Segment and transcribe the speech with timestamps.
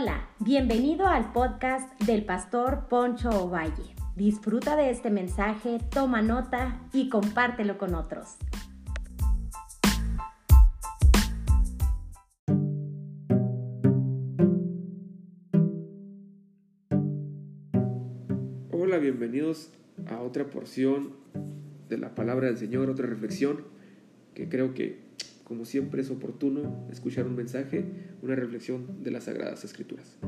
[0.00, 3.96] Hola, bienvenido al podcast del pastor Poncho Ovalle.
[4.14, 8.36] Disfruta de este mensaje, toma nota y compártelo con otros.
[18.70, 19.72] Hola, bienvenidos
[20.06, 21.14] a otra porción
[21.88, 23.64] de la palabra del Señor, otra reflexión
[24.34, 25.08] que creo que
[25.48, 27.86] como siempre es oportuno escuchar un mensaje,
[28.20, 30.18] una reflexión de las Sagradas Escrituras.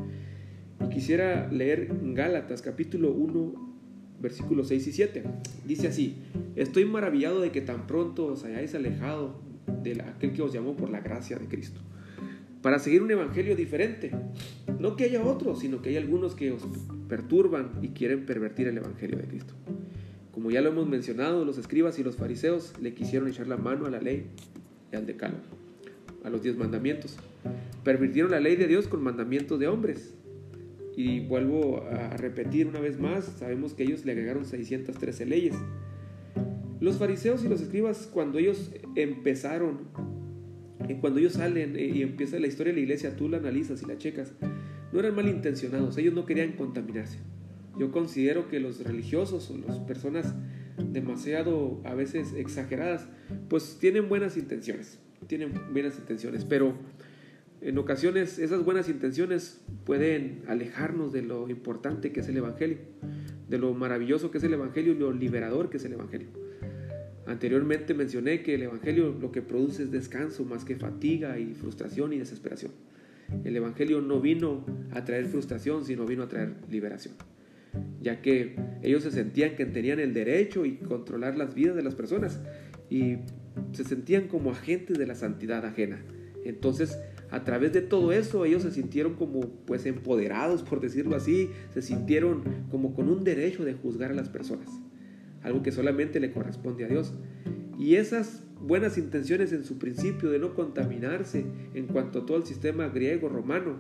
[0.83, 3.77] Y quisiera leer Gálatas capítulo 1,
[4.19, 5.25] versículos 6 y 7.
[5.67, 6.17] Dice así,
[6.57, 9.43] estoy maravillado de que tan pronto os hayáis alejado
[9.83, 11.81] de aquel que os llamó por la gracia de Cristo,
[12.63, 14.13] para seguir un evangelio diferente.
[14.79, 16.67] No que haya otros, sino que hay algunos que os
[17.09, 19.53] perturban y quieren pervertir el evangelio de Cristo.
[20.33, 23.85] Como ya lo hemos mencionado, los escribas y los fariseos le quisieron echar la mano
[23.85, 24.31] a la ley
[24.93, 25.07] y al
[26.25, 27.17] a los diez mandamientos.
[27.85, 30.15] Pervirtieron la ley de Dios con mandamientos de hombres.
[30.97, 35.55] Y vuelvo a repetir una vez más, sabemos que ellos le agregaron 613 leyes.
[36.81, 39.89] Los fariseos y los escribas, cuando ellos empezaron,
[41.01, 43.87] cuando ellos salen eh, y empieza la historia de la iglesia, tú la analizas y
[43.87, 44.33] la checas,
[44.93, 47.19] no eran malintencionados, ellos no querían contaminarse.
[47.79, 50.35] Yo considero que los religiosos o las personas
[50.93, 53.09] demasiado a veces exageradas,
[53.49, 56.75] pues tienen buenas intenciones, tienen buenas intenciones, pero
[57.61, 62.79] en ocasiones esas buenas intenciones pueden alejarnos de lo importante que es el Evangelio,
[63.49, 66.29] de lo maravilloso que es el Evangelio y lo liberador que es el Evangelio.
[67.27, 72.13] Anteriormente mencioné que el Evangelio lo que produce es descanso más que fatiga y frustración
[72.13, 72.73] y desesperación.
[73.45, 77.15] El Evangelio no vino a traer frustración, sino vino a traer liberación
[78.01, 81.95] ya que ellos se sentían que tenían el derecho y controlar las vidas de las
[81.95, 82.41] personas
[82.89, 83.17] y
[83.73, 86.03] se sentían como agentes de la santidad ajena.
[86.45, 86.99] Entonces,
[87.31, 91.83] a través de todo eso, ellos se sintieron como pues empoderados, por decirlo así, se
[91.83, 94.69] sintieron como con un derecho de juzgar a las personas,
[95.43, 97.15] algo que solamente le corresponde a Dios.
[97.79, 102.47] Y esas buenas intenciones en su principio de no contaminarse en cuanto a todo el
[102.47, 103.77] sistema griego romano,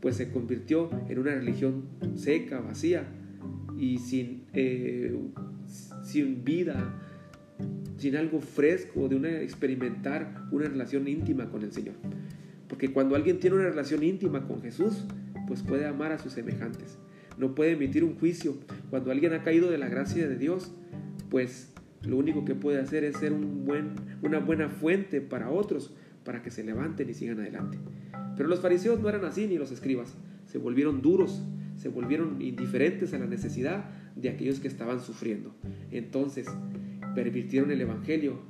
[0.00, 1.84] pues se convirtió en una religión
[2.14, 3.06] seca, vacía,
[3.78, 5.16] y sin, eh,
[6.02, 6.94] sin vida,
[7.96, 11.94] sin algo fresco de una, experimentar una relación íntima con el Señor.
[12.68, 15.04] Porque cuando alguien tiene una relación íntima con Jesús,
[15.46, 16.98] pues puede amar a sus semejantes.
[17.38, 18.56] No puede emitir un juicio.
[18.90, 20.72] Cuando alguien ha caído de la gracia de Dios,
[21.30, 21.72] pues
[22.02, 23.90] lo único que puede hacer es ser un buen,
[24.22, 27.78] una buena fuente para otros, para que se levanten y sigan adelante.
[28.36, 30.16] Pero los fariseos no eran así, ni los escribas.
[30.46, 31.42] Se volvieron duros,
[31.78, 33.84] se volvieron indiferentes a la necesidad
[34.16, 35.54] de aquellos que estaban sufriendo.
[35.90, 36.46] Entonces,
[37.14, 38.40] pervirtieron el Evangelio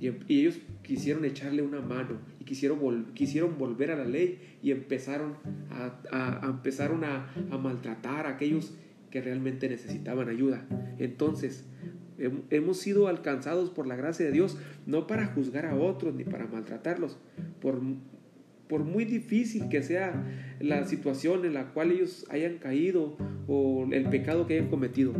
[0.00, 5.34] y, ellos quisieron echarle una mano y quisieron, quisieron volver a la ley y empezaron
[5.70, 8.74] a, empezaron a, a maltratar a aquellos
[9.10, 10.66] que realmente necesitaban ayuda.
[10.98, 11.64] Entonces,
[12.50, 16.46] hemos sido alcanzados por la gracia de Dios no para juzgar a otros ni para
[16.46, 17.16] maltratarlos,
[17.60, 17.80] por
[18.68, 20.24] por muy difícil que sea
[20.60, 25.14] la situación en la cual ellos hayan caído o el pecado que hayan cometido.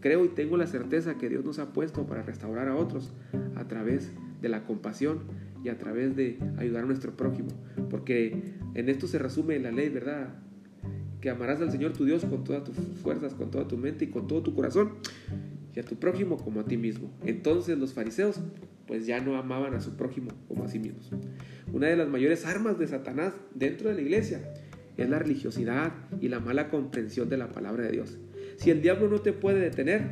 [0.00, 3.12] Creo y tengo la certeza que Dios nos ha puesto para restaurar a otros
[3.56, 5.20] a través de la compasión
[5.64, 7.48] y a través de ayudar a nuestro prójimo.
[7.90, 10.34] Porque en esto se resume la ley, ¿verdad?
[11.20, 14.08] Que amarás al Señor tu Dios con todas tus fuerzas, con toda tu mente y
[14.08, 14.92] con todo tu corazón
[15.74, 17.10] y a tu prójimo como a ti mismo.
[17.24, 18.40] Entonces los fariseos
[18.88, 21.10] pues ya no amaban a su prójimo como a sí mismos.
[21.72, 24.40] Una de las mayores armas de Satanás dentro de la iglesia
[24.96, 28.18] es la religiosidad y la mala comprensión de la palabra de Dios.
[28.56, 30.02] Si el diablo no te puede detener,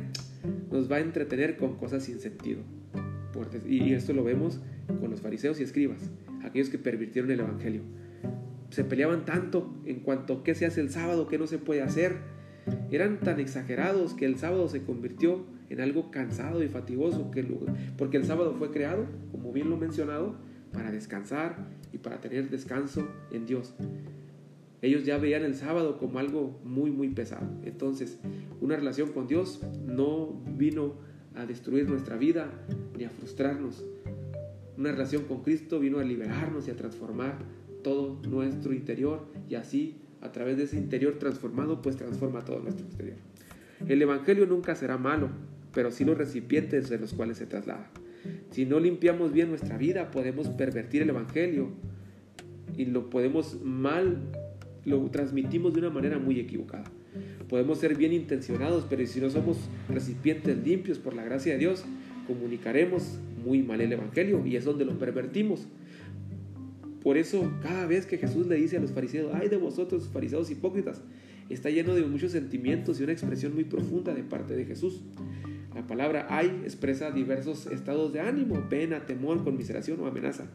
[0.71, 2.61] nos va a entretener con cosas sin sentido.
[3.67, 4.61] Y esto lo vemos
[4.99, 6.09] con los fariseos y escribas,
[6.43, 7.81] aquellos que pervirtieron el Evangelio.
[8.69, 11.81] Se peleaban tanto en cuanto a qué se hace el sábado, qué no se puede
[11.81, 12.17] hacer.
[12.91, 17.29] Eran tan exagerados que el sábado se convirtió en algo cansado y fatigoso,
[17.97, 20.35] porque el sábado fue creado, como bien lo mencionado,
[20.71, 23.73] para descansar y para tener descanso en Dios.
[24.81, 27.47] Ellos ya veían el sábado como algo muy, muy pesado.
[27.63, 28.19] Entonces,
[28.61, 30.93] una relación con Dios no vino
[31.35, 32.51] a destruir nuestra vida
[32.95, 33.83] ni a frustrarnos.
[34.77, 37.39] Una relación con Cristo vino a liberarnos y a transformar
[37.83, 42.85] todo nuestro interior y así, a través de ese interior transformado, pues transforma todo nuestro
[42.85, 43.17] exterior.
[43.87, 45.29] El Evangelio nunca será malo,
[45.73, 47.89] pero sí los recipientes de los cuales se traslada.
[48.51, 51.69] Si no limpiamos bien nuestra vida, podemos pervertir el Evangelio
[52.75, 54.17] y lo podemos mal,
[54.85, 56.85] lo transmitimos de una manera muy equivocada.
[57.49, 59.57] Podemos ser bien intencionados, pero si no somos
[59.89, 61.85] recipientes limpios por la gracia de Dios,
[62.25, 65.67] comunicaremos muy mal el Evangelio y es donde lo pervertimos.
[67.07, 70.51] Por eso, cada vez que Jesús le dice a los fariseos, ay de vosotros, fariseos
[70.51, 70.99] hipócritas,
[71.47, 75.03] está lleno de muchos sentimientos y una expresión muy profunda de parte de Jesús.
[75.73, 80.47] La palabra hay expresa diversos estados de ánimo, pena, temor, conmiseración o amenaza.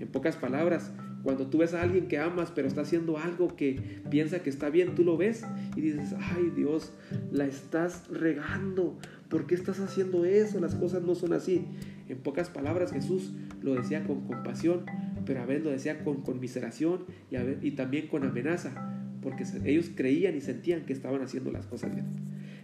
[0.00, 0.90] En pocas palabras,
[1.22, 4.70] cuando tú ves a alguien que amas pero está haciendo algo que piensa que está
[4.70, 5.44] bien, tú lo ves
[5.76, 6.92] y dices, ay Dios,
[7.30, 8.98] la estás regando.
[9.28, 10.58] ¿Por qué estás haciendo eso?
[10.58, 11.64] Las cosas no son así.
[12.08, 13.30] En pocas palabras, Jesús
[13.62, 14.84] lo decía con compasión,
[15.26, 17.36] pero a veces lo decía con conmiseración y,
[17.66, 22.06] y también con amenaza, porque ellos creían y sentían que estaban haciendo las cosas bien.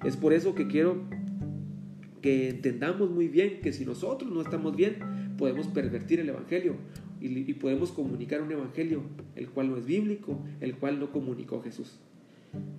[0.04, 1.04] Es por eso que quiero
[2.22, 4.96] que entendamos muy bien que si nosotros no estamos bien,
[5.38, 6.76] podemos pervertir el Evangelio
[7.20, 9.02] y, podemos comunicar un evangelio,
[9.36, 11.98] el cual no es bíblico, el cual no comunicó Jesús.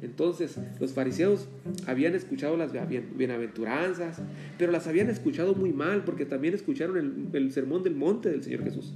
[0.02, 1.48] Entonces, los fariseos
[1.88, 4.22] habían escuchado las bienaventuranzas,
[4.58, 8.44] pero las habían escuchado muy mal, porque también escucharon el, el, sermón del monte del
[8.44, 8.94] Señor Jesús.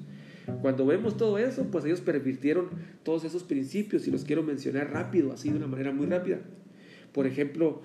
[0.61, 2.69] Cuando vemos todo eso, pues ellos pervirtieron
[3.03, 6.39] todos esos principios y los quiero mencionar rápido, así de una manera muy rápida.
[7.13, 7.81] Por ejemplo,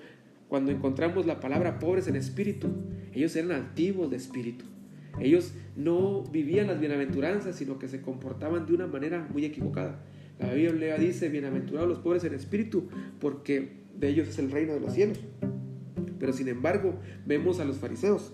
[0.47, 2.67] cuando encontramos la palabra pobres en espíritu,
[3.13, 4.65] ellos eran altivos de espíritu.
[5.19, 10.03] Ellos no vivían las bienaventuranzas, sino que se comportaban de una manera muy equivocada.
[10.39, 12.87] La Biblia dice, bienaventurados los pobres en espíritu,
[13.19, 15.19] porque de ellos es el reino de los cielos.
[16.19, 18.33] Pero sin embargo, vemos a los fariseos,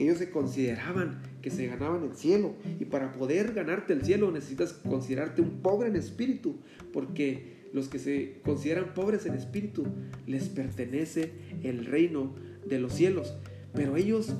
[0.00, 2.54] ellos se consideraban que se ganaban el cielo.
[2.78, 6.56] Y para poder ganarte el cielo necesitas considerarte un pobre en espíritu,
[6.92, 9.86] porque los que se consideran pobres en espíritu
[10.26, 11.32] les pertenece
[11.62, 12.34] el reino
[12.66, 13.34] de los cielos.
[13.74, 14.34] Pero ellos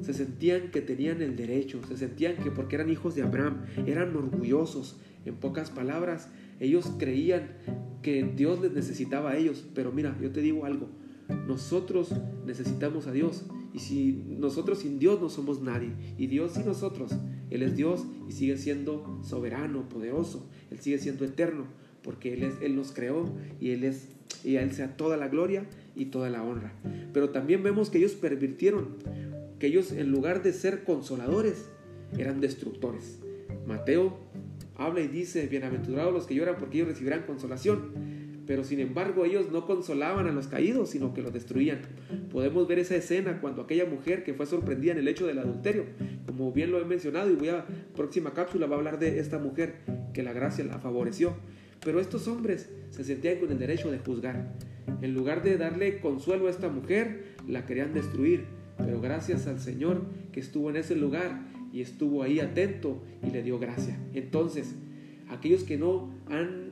[0.00, 4.16] se sentían que tenían el derecho, se sentían que porque eran hijos de Abraham, eran
[4.16, 4.98] orgullosos.
[5.24, 6.28] En pocas palabras,
[6.60, 7.52] ellos creían
[8.02, 9.66] que Dios les necesitaba a ellos.
[9.74, 10.88] Pero mira, yo te digo algo,
[11.46, 12.12] nosotros
[12.46, 13.44] necesitamos a Dios.
[13.74, 17.12] Y si nosotros sin Dios no somos nadie, y Dios sin nosotros,
[17.50, 21.66] Él es Dios y sigue siendo soberano, poderoso, Él sigue siendo eterno,
[22.02, 23.28] porque Él, es, Él nos creó
[23.60, 24.08] y Él es,
[24.44, 25.66] y a Él sea toda la gloria
[25.96, 26.72] y toda la honra.
[27.12, 28.96] Pero también vemos que ellos pervirtieron
[29.58, 31.66] que ellos en lugar de ser consoladores,
[32.16, 33.18] eran destructores.
[33.66, 34.16] Mateo
[34.76, 38.23] habla y dice, bienaventurados los que lloran porque ellos recibirán consolación.
[38.46, 41.80] Pero sin embargo ellos no consolaban a los caídos, sino que los destruían.
[42.30, 45.84] Podemos ver esa escena cuando aquella mujer que fue sorprendida en el hecho del adulterio,
[46.26, 47.64] como bien lo he mencionado y voy a
[47.94, 49.76] próxima cápsula va a hablar de esta mujer
[50.12, 51.34] que la gracia la favoreció.
[51.84, 54.52] Pero estos hombres se sentían con el derecho de juzgar.
[55.00, 58.44] En lugar de darle consuelo a esta mujer, la querían destruir
[58.76, 60.02] pero gracias al Señor
[60.32, 61.42] que estuvo en ese lugar
[61.72, 63.98] y estuvo ahí atento y le dio gracia.
[64.12, 64.74] Entonces,
[65.28, 66.63] aquellos que no han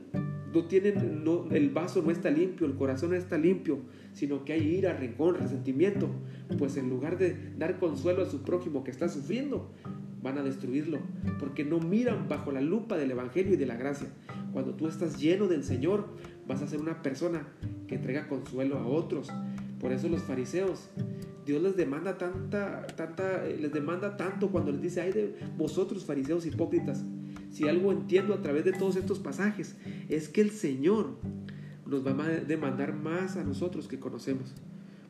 [0.53, 3.79] no tienen el vaso no está limpio, el corazón no está limpio,
[4.13, 6.09] sino que hay ira, rencor, resentimiento,
[6.57, 9.71] pues en lugar de dar consuelo a su prójimo que está sufriendo,
[10.21, 10.99] van a destruirlo,
[11.39, 14.07] porque no miran bajo la lupa del evangelio y de la gracia.
[14.53, 16.07] Cuando tú estás lleno del Señor,
[16.47, 17.47] vas a ser una persona
[17.87, 19.29] que entrega consuelo a otros.
[19.79, 20.89] Por eso los fariseos
[21.45, 26.05] Dios les demanda tanta, tanta, eh, les demanda tanto cuando les dice, ay de vosotros
[26.05, 27.03] fariseos hipócritas.
[27.53, 29.75] Si algo entiendo a través de todos estos pasajes,
[30.09, 31.17] es que el Señor
[31.85, 34.55] nos va a demandar más a nosotros que conocemos.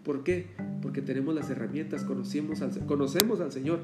[0.03, 0.47] ¿Por qué?
[0.81, 3.79] Porque tenemos las herramientas, conocemos al, al Señor,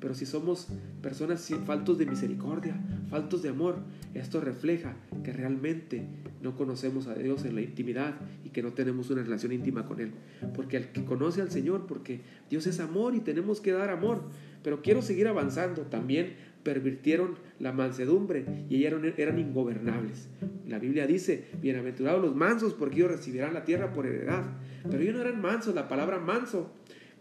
[0.00, 0.66] pero si somos
[1.02, 2.74] personas faltos de misericordia,
[3.10, 3.76] faltos de amor,
[4.14, 6.04] esto refleja que realmente
[6.42, 10.00] no conocemos a Dios en la intimidad y que no tenemos una relación íntima con
[10.00, 10.12] Él.
[10.56, 14.22] Porque el que conoce al Señor, porque Dios es amor y tenemos que dar amor.
[14.64, 15.82] Pero quiero seguir avanzando.
[15.82, 20.28] También pervirtieron la mansedumbre y eran, ingobernables.
[20.66, 24.44] La Biblia dice, bienaventurados los mansos porque ellos recibirán la tierra por heredad.
[24.88, 25.74] Pero ellos no eran mansos.
[25.74, 26.72] La palabra manso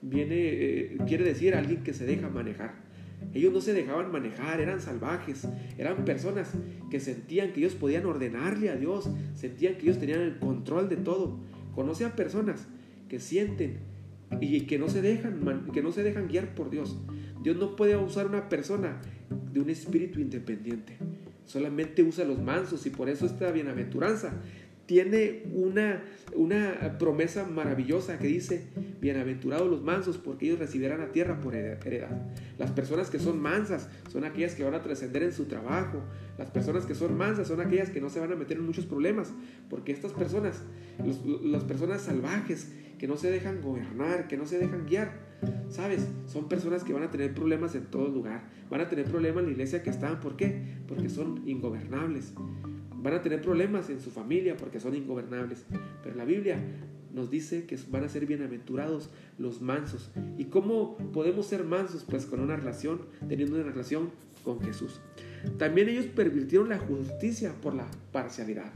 [0.02, 2.90] viene, eh, quiere decir alguien que se deja manejar.
[3.34, 6.52] Ellos no se dejaban manejar, eran salvajes, eran personas
[6.90, 10.96] que sentían que ellos podían ordenarle a Dios, sentían que ellos tenían el control de
[10.98, 11.38] todo.
[11.76, 12.68] Conoce a personas
[13.08, 13.80] que sienten
[14.40, 16.98] y que no se dejan, que no se dejan guiar por Dios.
[17.44, 19.00] Dios no puede usar una persona
[19.52, 20.98] de un espíritu independiente.
[21.46, 24.34] Solamente usa los mansos y por eso esta bienaventuranza
[24.90, 26.02] tiene una,
[26.36, 28.70] una promesa maravillosa que dice,
[29.00, 32.10] bienaventurados los mansos porque ellos recibirán la tierra por heredad.
[32.58, 36.02] Las personas que son mansas son aquellas que van a trascender en su trabajo.
[36.40, 38.88] Las personas que son mansas son aquellas que no se van a meter en muchos
[38.88, 39.32] problemas,
[39.70, 40.64] porque estas personas,
[41.44, 45.29] las personas salvajes que no se dejan gobernar, que no se dejan guiar,
[45.70, 46.08] ¿sabes?
[46.28, 48.44] Son personas que van a tener problemas en todo lugar.
[48.70, 50.20] Van a tener problemas en la iglesia que están.
[50.20, 50.62] ¿Por qué?
[50.88, 52.34] Porque son ingobernables.
[52.96, 55.66] Van a tener problemas en su familia porque son ingobernables.
[56.04, 56.60] Pero la Biblia
[57.14, 60.12] nos dice que van a ser bienaventurados los mansos.
[60.38, 62.04] ¿Y cómo podemos ser mansos?
[62.04, 64.12] Pues con una relación, teniendo una relación
[64.44, 65.00] con Jesús.
[65.58, 68.72] También ellos pervirtieron la justicia por la parcialidad.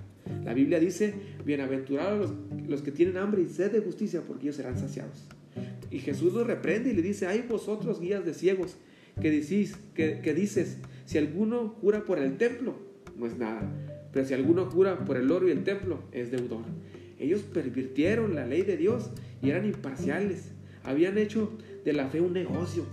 [0.46, 1.14] La Biblia dice,
[1.46, 5.28] bienaventurados los, los que tienen hambre y sed de justicia, porque ellos serán saciados.
[5.94, 8.78] Y Jesús los reprende y le dice, hay vosotros guías de ciegos,
[9.22, 12.74] que, decís, que, que dices, si alguno jura por el templo,
[13.16, 13.62] no es nada,
[14.12, 16.64] pero si alguno jura por el oro y el templo, es deudor.
[17.20, 19.12] Ellos pervirtieron la ley de Dios
[19.44, 20.50] y eran imparciales.
[20.84, 21.52] Habían hecho
[21.86, 22.86] de la fe un negocio.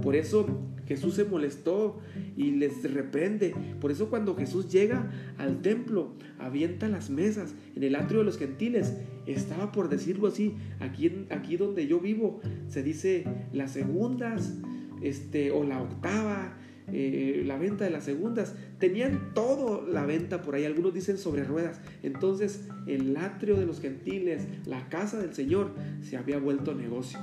[0.00, 0.46] Por eso
[0.86, 2.00] Jesús se molestó
[2.36, 3.54] y les reprende.
[3.80, 8.38] Por eso cuando Jesús llega al templo, avienta las mesas en el atrio de los
[8.38, 8.94] gentiles.
[9.26, 14.54] Estaba por decirlo así, aquí, aquí donde yo vivo, se dice las segundas
[15.02, 16.58] este, o la octava,
[16.88, 18.54] eh, la venta de las segundas.
[18.78, 21.80] Tenían todo la venta por ahí, algunos dicen sobre ruedas.
[22.02, 25.72] Entonces el atrio de los gentiles, la casa del Señor,
[26.02, 27.18] se había vuelto negocio.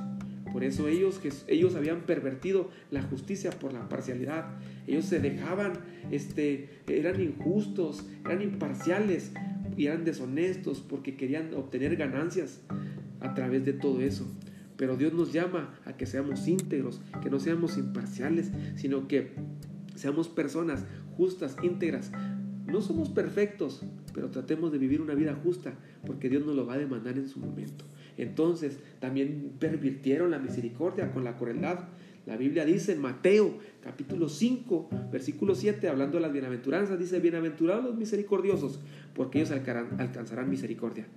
[0.51, 4.57] Por eso ellos, ellos habían pervertido la justicia por la parcialidad.
[4.87, 5.73] Ellos se dejaban,
[6.11, 9.31] este, eran injustos, eran imparciales
[9.77, 12.61] y eran deshonestos porque querían obtener ganancias
[13.19, 14.25] a través de todo eso.
[14.77, 19.33] Pero Dios nos llama a que seamos íntegros, que no seamos imparciales, sino que
[19.95, 20.85] seamos personas
[21.17, 22.11] justas, íntegras.
[22.65, 25.73] No somos perfectos, pero tratemos de vivir una vida justa,
[26.05, 27.83] porque Dios nos lo va a demandar en su momento.
[28.21, 31.87] Entonces, también pervirtieron la misericordia con la crueldad.
[32.25, 37.83] La Biblia dice en Mateo capítulo 5, versículo 7, hablando de las bienaventuranzas, dice, bienaventurados
[37.85, 38.79] los misericordiosos,
[39.15, 41.07] porque ellos alcanzarán misericordia.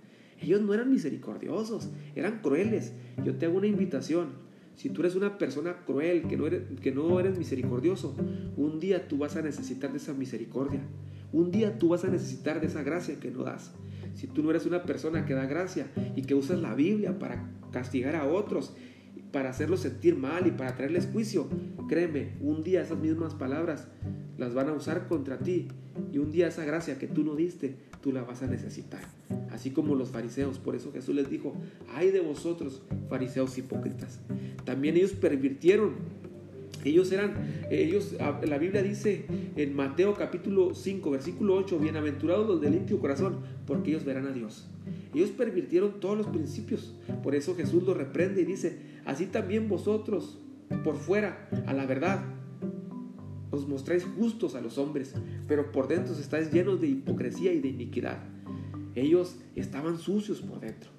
[0.40, 2.92] Ellos no eran misericordiosos, eran crueles.
[3.25, 4.28] Yo te hago una invitación.
[4.75, 8.16] Si tú eres una persona cruel, que no, eres, que no eres misericordioso,
[8.56, 10.80] un día tú vas a necesitar de esa misericordia.
[11.32, 13.73] Un día tú vas a necesitar de esa gracia que no das.
[14.14, 17.49] Si tú no eres una persona que da gracia y que usas la Biblia para
[17.73, 18.75] castigar a otros,
[19.33, 21.49] para hacerlos sentir mal y para traerles juicio,
[21.88, 23.88] créeme, un día esas mismas palabras
[24.38, 25.69] las van a usar contra ti
[26.12, 29.02] y un día esa gracia que tú no diste, tú la vas a necesitar
[29.52, 30.59] así como los fariseos.
[30.59, 31.54] Por eso Jesús les dijo,
[31.95, 34.21] ay de vosotros, fariseos hipócritas.
[34.64, 36.22] También ellos pervirtieron.
[36.84, 37.34] Ellos eran,
[37.70, 43.38] ellos, la Biblia dice en Mateo capítulo 5, versículo 8, bienaventurados los de limpio corazón,
[43.66, 44.68] porque ellos verán a Dios.
[45.14, 46.94] Ellos pervirtieron todos los principios.
[47.22, 50.38] Por eso Jesús los reprende y dice, así también vosotros,
[50.82, 52.24] por fuera, a la verdad,
[53.52, 55.14] os mostráis justos a los hombres,
[55.46, 58.24] pero por dentro estáis llenos de hipocresía y de iniquidad.
[58.94, 60.90] Ellos estaban sucios por dentro.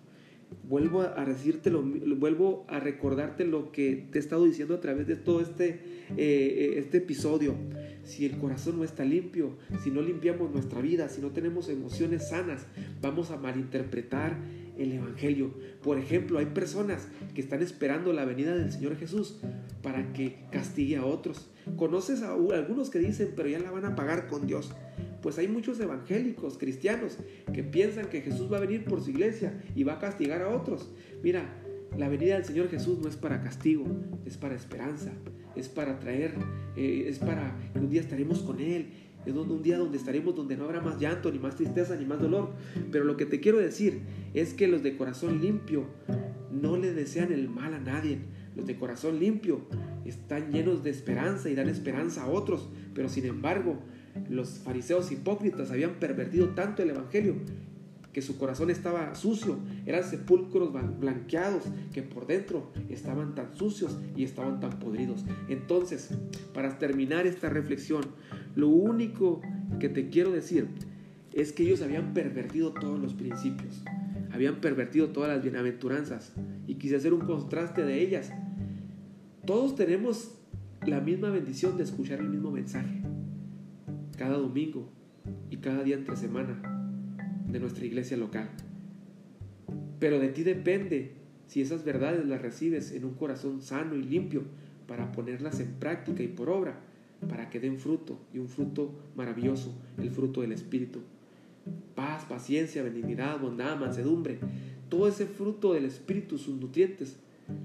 [0.63, 5.15] Vuelvo a decirte vuelvo a recordarte lo que te he estado diciendo a través de
[5.15, 5.79] todo este,
[6.17, 7.55] eh, este episodio.
[8.03, 12.29] Si el corazón no está limpio, si no limpiamos nuestra vida, si no tenemos emociones
[12.29, 12.65] sanas,
[13.01, 14.37] vamos a malinterpretar
[14.77, 15.51] el Evangelio.
[15.81, 19.39] Por ejemplo, hay personas que están esperando la venida del Señor Jesús
[19.81, 21.49] para que castigue a otros.
[21.77, 24.71] Conoces a algunos que dicen, pero ya la van a pagar con Dios
[25.23, 27.17] pues hay muchos evangélicos, cristianos,
[27.53, 30.49] que piensan que Jesús va a venir por su iglesia y va a castigar a
[30.49, 30.91] otros.
[31.23, 31.45] Mira,
[31.97, 33.85] la venida del Señor Jesús no es para castigo,
[34.25, 35.11] es para esperanza,
[35.55, 36.33] es para traer,
[36.75, 38.87] eh, es para que un día estaremos con Él,
[39.25, 42.19] es un día donde estaremos donde no habrá más llanto, ni más tristeza, ni más
[42.19, 42.51] dolor.
[42.91, 44.01] Pero lo que te quiero decir
[44.33, 45.85] es que los de corazón limpio
[46.51, 48.19] no le desean el mal a nadie.
[48.55, 49.61] Los de corazón limpio
[50.03, 53.79] están llenos de esperanza y dan esperanza a otros, pero sin embargo
[54.29, 57.35] los fariseos hipócritas habían pervertido tanto el Evangelio
[58.13, 64.23] que su corazón estaba sucio, eran sepulcros blanqueados que por dentro estaban tan sucios y
[64.23, 65.25] estaban tan podridos.
[65.49, 66.11] Entonces,
[66.53, 68.03] para terminar esta reflexión,
[68.55, 69.41] lo único
[69.79, 70.67] que te quiero decir
[71.33, 73.83] es que ellos habían pervertido todos los principios,
[74.31, 76.33] habían pervertido todas las bienaventuranzas
[76.67, 78.31] y quise hacer un contraste de ellas.
[79.45, 80.35] Todos tenemos
[80.85, 83.02] la misma bendición de escuchar el mismo mensaje
[84.17, 84.89] cada domingo
[85.49, 86.61] y cada día entre semana
[87.47, 88.49] de nuestra iglesia local.
[89.99, 91.11] Pero de ti depende
[91.47, 94.43] si esas verdades las recibes en un corazón sano y limpio
[94.87, 96.79] para ponerlas en práctica y por obra,
[97.29, 100.99] para que den fruto y un fruto maravilloso, el fruto del Espíritu.
[101.95, 104.39] Paz, paciencia, benignidad, bondad, mansedumbre,
[104.89, 107.17] todo ese fruto del Espíritu, sus nutrientes,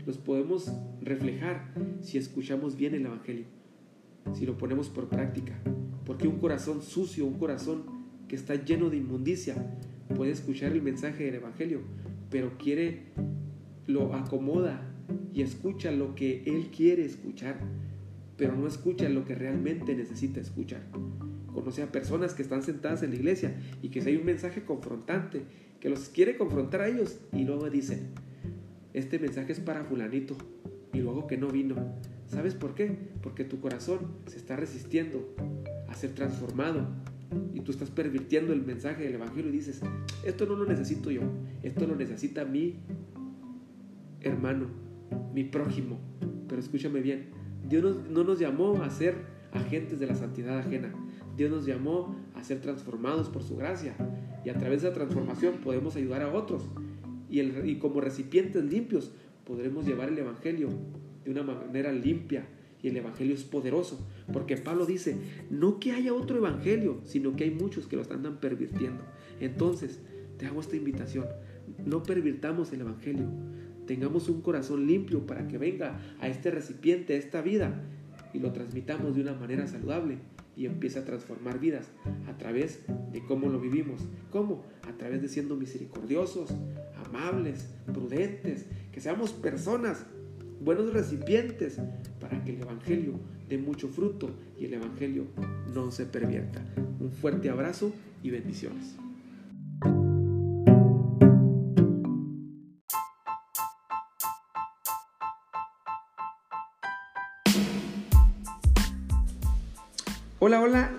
[0.06, 3.46] los podemos reflejar si escuchamos bien el Evangelio,
[4.34, 5.54] si lo ponemos por práctica.
[6.04, 7.84] Porque un corazón sucio, un corazón
[8.28, 9.54] que está lleno de inmundicia,
[10.14, 11.80] puede escuchar el mensaje del Evangelio,
[12.30, 13.06] pero quiere,
[13.86, 14.82] lo acomoda
[15.32, 17.58] y escucha lo que él quiere escuchar,
[18.36, 20.82] pero no escucha lo que realmente necesita escuchar.
[21.52, 24.64] Conoce a personas que están sentadas en la iglesia y que si hay un mensaje
[24.64, 25.42] confrontante,
[25.80, 28.08] que los quiere confrontar a ellos y luego dicen,
[28.94, 30.36] este mensaje es para fulanito
[30.92, 31.76] y luego que no vino.
[32.28, 32.96] ¿Sabes por qué?
[33.22, 35.34] Porque tu corazón se está resistiendo
[35.88, 36.86] a ser transformado.
[37.52, 39.80] Y tú estás pervirtiendo el mensaje del Evangelio y dices,
[40.24, 41.22] esto no lo necesito yo,
[41.62, 42.76] esto lo necesita mi
[44.22, 44.66] hermano,
[45.34, 45.98] mi prójimo.
[46.48, 47.30] Pero escúchame bien,
[47.68, 49.16] Dios no nos llamó a ser
[49.52, 50.92] agentes de la santidad ajena.
[51.36, 53.94] Dios nos llamó a ser transformados por su gracia.
[54.44, 56.64] Y a través de la transformación podemos ayudar a otros.
[57.28, 59.12] Y, y como recipientes limpios
[59.44, 60.68] podremos llevar el Evangelio
[61.28, 62.46] de una manera limpia,
[62.82, 64.00] y el Evangelio es poderoso,
[64.32, 65.16] porque Pablo dice,
[65.50, 69.02] no que haya otro Evangelio, sino que hay muchos que lo andan pervirtiendo.
[69.38, 70.00] Entonces,
[70.38, 71.26] te hago esta invitación,
[71.84, 73.26] no pervirtamos el Evangelio,
[73.86, 77.84] tengamos un corazón limpio para que venga a este recipiente, a esta vida,
[78.32, 80.18] y lo transmitamos de una manera saludable
[80.56, 81.90] y empiece a transformar vidas
[82.26, 84.00] a través de cómo lo vivimos.
[84.30, 84.64] ¿Cómo?
[84.88, 86.50] A través de siendo misericordiosos,
[87.06, 90.06] amables, prudentes, que seamos personas
[90.60, 91.78] buenos recipientes
[92.20, 93.14] para que el Evangelio
[93.48, 95.26] dé mucho fruto y el Evangelio
[95.74, 96.62] no se pervierta.
[97.00, 98.96] Un fuerte abrazo y bendiciones.
[110.40, 110.97] Hola, hola,